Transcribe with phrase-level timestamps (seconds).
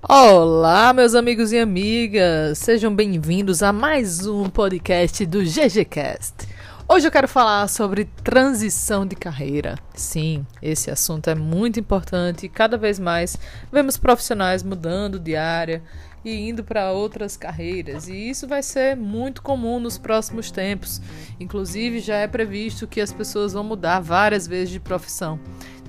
[0.00, 6.46] Olá, meus amigos e amigas, sejam bem-vindos a mais um podcast do GGCast.
[6.88, 9.74] Hoje eu quero falar sobre transição de carreira.
[9.94, 13.36] Sim, esse assunto é muito importante e cada vez mais
[13.72, 15.82] vemos profissionais mudando de área
[16.24, 21.00] e indo para outras carreiras, e isso vai ser muito comum nos próximos tempos.
[21.38, 25.38] Inclusive, já é previsto que as pessoas vão mudar várias vezes de profissão.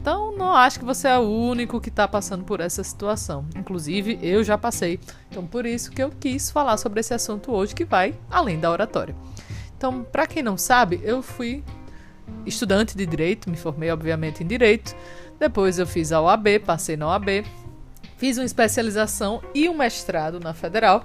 [0.00, 3.44] Então, não acho que você é o único que está passando por essa situação.
[3.56, 5.00] Inclusive, eu já passei.
[5.30, 8.70] Então, por isso que eu quis falar sobre esse assunto hoje, que vai além da
[8.70, 9.14] oratória.
[9.76, 11.62] Então, para quem não sabe, eu fui
[12.46, 14.94] estudante de direito, me formei obviamente em direito.
[15.38, 17.44] Depois eu fiz a OAB, passei na OAB,
[18.16, 21.04] fiz uma especialização e um mestrado na Federal.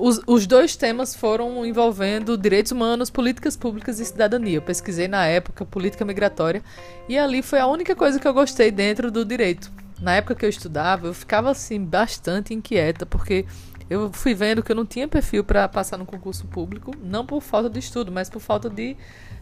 [0.00, 4.56] Os, os, dois temas foram envolvendo direitos humanos, políticas públicas e cidadania.
[4.56, 6.62] Eu pesquisei na época política migratória
[7.06, 9.70] e ali foi a única coisa que eu gostei dentro do direito.
[10.00, 13.44] Na época que eu estudava, eu ficava assim bastante inquieta porque
[13.90, 17.40] eu fui vendo que eu não tinha perfil para passar no concurso público, não por
[17.40, 18.96] falta de estudo, mas por falta de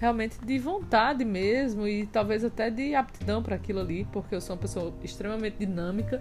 [0.00, 4.56] realmente de vontade mesmo e talvez até de aptidão para aquilo ali, porque eu sou
[4.56, 6.20] uma pessoa extremamente dinâmica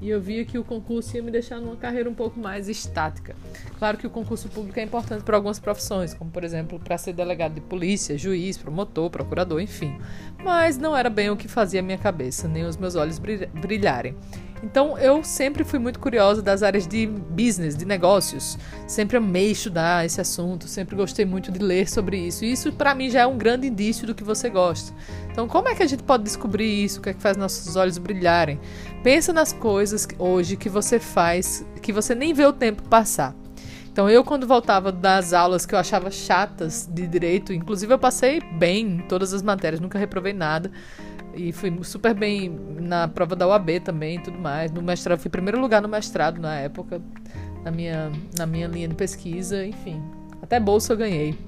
[0.00, 3.36] e eu via que o concurso ia me deixar numa carreira um pouco mais estática.
[3.78, 7.12] Claro que o concurso público é importante para algumas profissões, como por exemplo para ser
[7.12, 9.96] delegado de polícia, juiz, promotor, procurador, enfim.
[10.42, 14.16] Mas não era bem o que fazia a minha cabeça, nem os meus olhos brilharem.
[14.62, 18.58] Então eu sempre fui muito curiosa das áreas de business, de negócios.
[18.86, 22.44] Sempre amei estudar esse assunto, sempre gostei muito de ler sobre isso.
[22.44, 24.92] E isso para mim já é um grande indício do que você gosta.
[25.30, 27.00] Então como é que a gente pode descobrir isso?
[27.00, 28.60] O que é que faz nossos olhos brilharem?
[29.02, 33.34] Pensa nas coisas hoje que você faz que você nem vê o tempo passar.
[33.92, 38.40] Então eu quando voltava das aulas que eu achava chatas de direito, inclusive eu passei
[38.40, 40.70] bem em todas as matérias, nunca reprovei nada.
[41.34, 42.48] E fui super bem
[42.80, 44.70] na prova da UAB também e tudo mais.
[44.70, 47.00] No mestrado, fui primeiro lugar no mestrado na época,
[47.64, 50.02] na minha, na minha linha de pesquisa, enfim.
[50.42, 51.38] Até bolsa eu ganhei.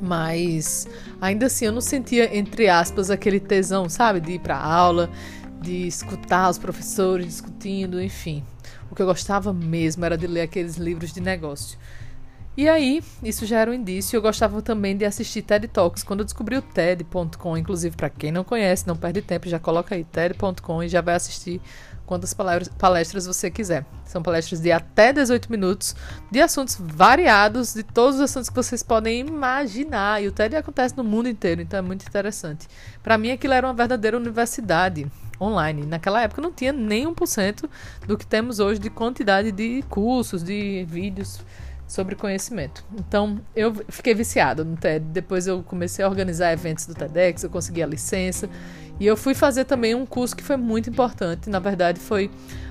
[0.00, 0.86] Mas
[1.20, 4.20] ainda assim eu não sentia, entre aspas, aquele tesão, sabe?
[4.20, 5.10] De ir pra aula,
[5.60, 8.44] de escutar os professores discutindo, enfim.
[8.90, 11.78] O que eu gostava mesmo era de ler aqueles livros de negócio.
[12.56, 14.16] E aí, isso já era um indício.
[14.16, 16.02] Eu gostava também de assistir TED Talks.
[16.02, 19.94] Quando eu descobri o TED.com, inclusive para quem não conhece, não perde tempo, já coloca
[19.94, 21.60] aí TED.com e já vai assistir
[22.06, 23.84] quantas palestras você quiser.
[24.06, 25.94] São palestras de até 18 minutos,
[26.30, 30.22] de assuntos variados, de todos os assuntos que vocês podem imaginar.
[30.22, 32.66] E o TED acontece no mundo inteiro, então é muito interessante.
[33.02, 35.06] Para mim, aquilo era uma verdadeira universidade
[35.38, 35.84] online.
[35.84, 37.68] Naquela época não tinha nem 1%
[38.06, 41.40] do que temos hoje de quantidade de cursos, de vídeos
[41.86, 42.84] sobre conhecimento.
[42.98, 45.04] Então, eu fiquei viciada no TED.
[45.06, 48.48] Depois eu comecei a organizar eventos do TEDx, eu consegui a licença.
[48.98, 51.48] E eu fui fazer também um curso que foi muito importante.
[51.50, 52.30] Na verdade, foi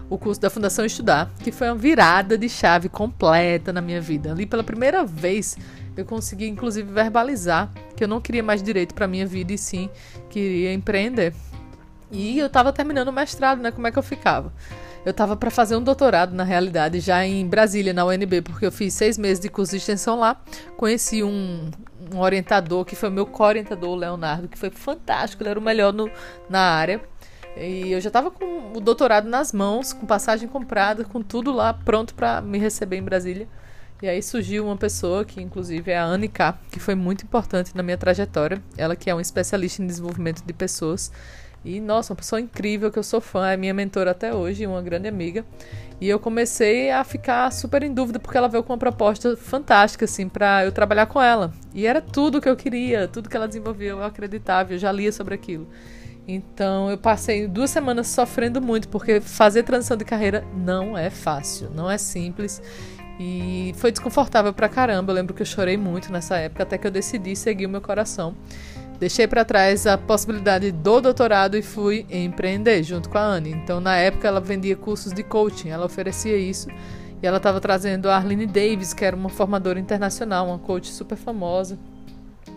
[0.10, 4.32] o curso da Fundação Estudar, que foi uma virada de chave completa na minha vida.
[4.32, 5.58] Ali, pela primeira vez,
[5.96, 9.90] eu consegui, inclusive, verbalizar que eu não queria mais direito para minha vida e sim
[10.30, 11.34] queria empreender.
[12.12, 13.72] E eu estava terminando o mestrado, né?
[13.72, 14.52] Como é que eu ficava?
[15.06, 18.72] Eu estava para fazer um doutorado, na realidade, já em Brasília, na UNB, porque eu
[18.72, 20.42] fiz seis meses de curso de extensão lá.
[20.76, 21.70] Conheci um,
[22.12, 25.62] um orientador, que foi o meu co-orientador, o Leonardo, que foi fantástico, ele era o
[25.62, 26.10] melhor no,
[26.50, 27.00] na área.
[27.56, 31.72] E eu já estava com o doutorado nas mãos, com passagem comprada, com tudo lá
[31.72, 33.48] pronto para me receber em Brasília.
[34.02, 37.82] E aí surgiu uma pessoa que, inclusive, é a Anika, que foi muito importante na
[37.82, 38.62] minha trajetória.
[38.76, 41.12] Ela que é uma especialista em desenvolvimento de pessoas
[41.66, 44.84] e, nossa, uma pessoa incrível que eu sou fã, é minha mentora até hoje, uma
[44.84, 45.44] grande amiga.
[46.00, 50.06] E eu comecei a ficar super em dúvida porque ela veio com uma proposta fantástica,
[50.06, 51.52] assim, para eu trabalhar com ela.
[51.74, 55.12] E era tudo que eu queria, tudo que ela desenvolvia, eu acreditava, eu já lia
[55.12, 55.68] sobre aquilo.
[56.28, 61.70] Então eu passei duas semanas sofrendo muito, porque fazer transição de carreira não é fácil,
[61.74, 62.62] não é simples.
[63.20, 65.12] E foi desconfortável pra caramba.
[65.12, 67.82] Eu lembro que eu chorei muito nessa época, até que eu decidi seguir o meu
[67.82, 68.36] coração.
[69.00, 73.52] Deixei para trás a possibilidade do doutorado e fui empreender junto com a Anne.
[73.52, 76.70] Então, na época, ela vendia cursos de coaching, ela oferecia isso.
[77.22, 81.18] E ela estava trazendo a Arlene Davis, que era uma formadora internacional, uma coach super
[81.18, 81.78] famosa.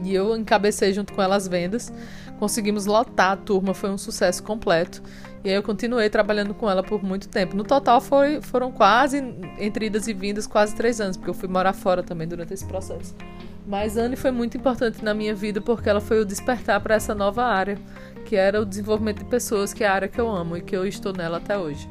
[0.02, 1.92] E eu encabecei junto com ela as vendas.
[2.38, 5.02] Conseguimos lotar a turma, foi um sucesso completo.
[5.42, 7.56] E aí eu continuei trabalhando com ela por muito tempo.
[7.56, 9.18] No total foi, foram quase,
[9.58, 12.64] entre idas e vindas, quase três anos, porque eu fui morar fora também durante esse
[12.64, 13.14] processo.
[13.68, 17.14] Mas Anne foi muito importante na minha vida porque ela foi o despertar para essa
[17.14, 17.78] nova área,
[18.24, 20.74] que era o desenvolvimento de pessoas, que é a área que eu amo e que
[20.74, 21.86] eu estou nela até hoje.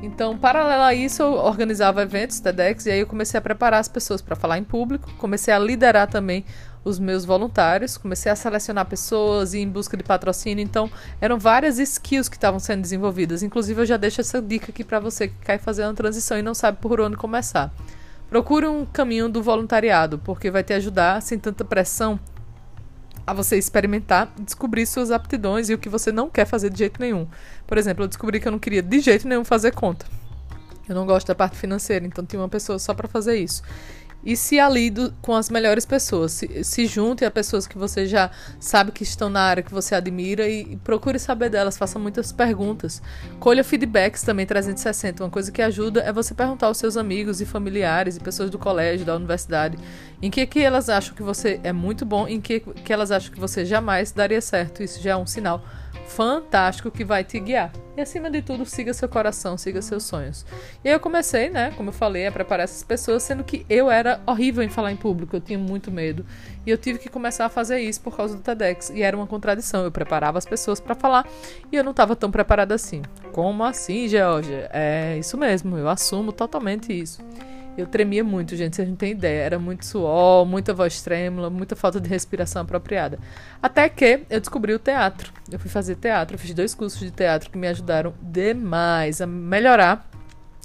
[0.00, 3.88] Então, paralelo a isso, eu organizava eventos TEDx e aí eu comecei a preparar as
[3.88, 6.44] pessoas para falar em público, comecei a liderar também
[6.84, 10.62] os meus voluntários, comecei a selecionar pessoas e em busca de patrocínio.
[10.62, 10.88] Então,
[11.20, 13.42] eram várias skills que estavam sendo desenvolvidas.
[13.42, 16.42] Inclusive, eu já deixo essa dica aqui para você que quer fazer uma transição e
[16.42, 17.72] não sabe por onde começar.
[18.28, 22.18] Procure um caminho do voluntariado, porque vai te ajudar sem tanta pressão
[23.26, 27.00] a você experimentar, descobrir suas aptidões e o que você não quer fazer de jeito
[27.00, 27.26] nenhum.
[27.66, 30.06] Por exemplo, eu descobri que eu não queria de jeito nenhum fazer conta.
[30.88, 33.62] Eu não gosto da parte financeira, então tinha uma pessoa só para fazer isso
[34.24, 34.92] e se alie
[35.22, 36.32] com as melhores pessoas.
[36.32, 39.94] Se, se junte a pessoas que você já sabe que estão na área que você
[39.94, 43.00] admira e, e procure saber delas, faça muitas perguntas.
[43.38, 45.22] Colha feedbacks também 360.
[45.22, 48.58] Uma coisa que ajuda é você perguntar aos seus amigos e familiares e pessoas do
[48.58, 49.78] colégio, da universidade,
[50.20, 53.32] em que, que elas acham que você é muito bom, em que, que elas acham
[53.32, 54.82] que você jamais daria certo.
[54.82, 55.64] Isso já é um sinal
[56.06, 57.72] fantástico que vai te guiar.
[57.96, 60.44] E acima de tudo, siga seu coração, siga seus sonhos.
[60.84, 63.90] E aí eu comecei, né, como eu falei, a preparar essas pessoas, sendo que eu
[63.90, 66.24] era horrível em falar em público, eu tinha muito medo.
[66.66, 68.90] E eu tive que começar a fazer isso por causa do TEDx.
[68.90, 69.84] E era uma contradição.
[69.84, 71.26] Eu preparava as pessoas para falar
[71.72, 73.00] e eu não estava tão preparada assim.
[73.32, 74.68] Como assim, Georgia?
[74.72, 77.22] É isso mesmo, eu assumo totalmente isso.
[77.76, 79.42] Eu tremia muito, gente, vocês não têm ideia.
[79.42, 83.18] Era muito suor, muita voz trêmula, muita falta de respiração apropriada.
[83.62, 85.32] Até que eu descobri o teatro.
[85.50, 90.08] Eu fui fazer teatro, fiz dois cursos de teatro que me ajudaram demais a melhorar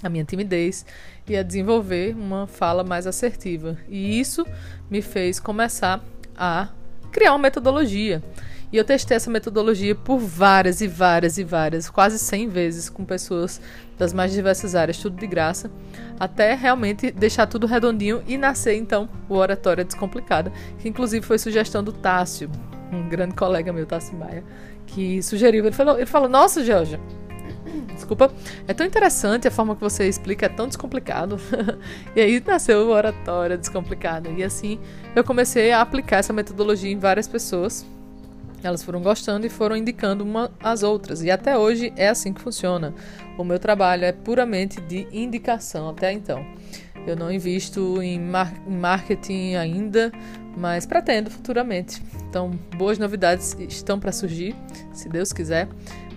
[0.02, 0.86] a minha timidez
[1.28, 3.76] e a desenvolver uma fala mais assertiva.
[3.88, 4.46] E isso
[4.90, 6.02] me fez começar
[6.36, 6.68] a
[7.10, 8.22] criar uma metodologia.
[8.72, 13.04] E eu testei essa metodologia por várias e várias e várias, quase 100 vezes, com
[13.04, 13.60] pessoas
[13.98, 15.70] das mais diversas áreas, tudo de graça,
[16.18, 21.84] até realmente deixar tudo redondinho e nascer então o Oratória Descomplicada, que inclusive foi sugestão
[21.84, 22.50] do Tássio,
[22.90, 24.42] um grande colega meu, Tássio Maia,
[24.86, 25.64] que sugeriu.
[25.66, 26.98] Ele falou, ele falou Nossa, Georgia,
[27.94, 28.32] Desculpa.
[28.66, 31.36] É tão interessante a forma que você explica, é tão descomplicado.
[32.16, 34.30] e aí nasceu o Oratória Descomplicada.
[34.30, 34.78] E assim
[35.14, 37.86] eu comecei a aplicar essa metodologia em várias pessoas.
[38.62, 41.22] Elas foram gostando e foram indicando uma às outras.
[41.22, 42.94] E até hoje é assim que funciona.
[43.36, 46.44] O meu trabalho é puramente de indicação até então.
[47.06, 50.12] Eu não invisto em, mar em marketing ainda,
[50.56, 52.02] mas pretendo futuramente.
[52.28, 54.54] Então, boas novidades estão para surgir,
[54.92, 55.68] se Deus quiser.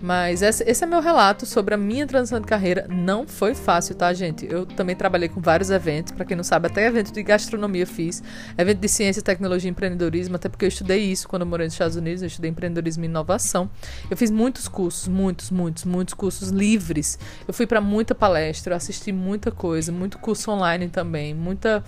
[0.02, 2.86] Mas esse, é meu relato sobre a minha transição de carreira.
[2.90, 4.46] Não foi fácil, tá, gente?
[4.50, 6.14] Eu também trabalhei com vários eventos.
[6.14, 8.22] Para quem não sabe, até evento de gastronomia fiz.
[8.58, 10.36] Evento de ciência, tecnologia e empreendedorismo.
[10.36, 12.22] Até porque eu estudei isso quando eu morei nos Estados Unidos.
[12.22, 13.70] Eu estudei empreendedorismo e inovação.
[14.10, 17.18] Eu fiz muitos cursos, muitos, muitos, muitos cursos livres.
[17.48, 19.92] Eu fui para muita palestra, assisti muita coisa.
[19.92, 21.34] Muito curso online também.
[21.34, 21.84] Muita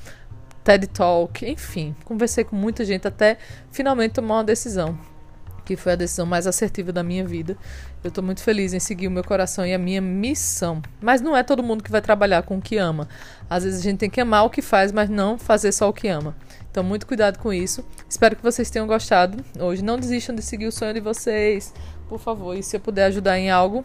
[0.67, 1.49] TED Talk.
[1.49, 3.37] Enfim, conversei com muita gente até
[3.71, 4.99] finalmente tomar uma decisão
[5.63, 7.57] que foi a decisão mais assertiva da minha vida.
[8.01, 10.81] Eu estou muito feliz em seguir o meu coração e a minha missão.
[11.01, 13.07] Mas não é todo mundo que vai trabalhar com o que ama.
[13.49, 15.93] Às vezes a gente tem que amar o que faz, mas não fazer só o
[15.93, 16.35] que ama.
[16.71, 17.83] Então, muito cuidado com isso.
[18.09, 19.43] Espero que vocês tenham gostado.
[19.59, 21.73] Hoje, não desistam de seguir o sonho de vocês,
[22.07, 22.55] por favor.
[22.55, 23.83] E se eu puder ajudar em algo,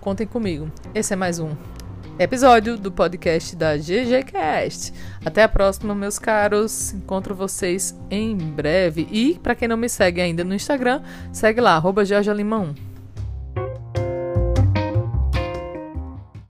[0.00, 0.70] contem comigo.
[0.94, 1.77] Esse é mais um
[2.18, 4.92] episódio do podcast da GGCast.
[5.24, 6.92] Até a próxima, meus caros.
[6.92, 9.06] Encontro vocês em breve.
[9.10, 12.04] E, para quem não me segue ainda no Instagram, segue lá, arroba